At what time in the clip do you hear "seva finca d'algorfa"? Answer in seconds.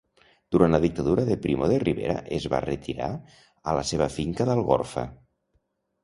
3.91-5.05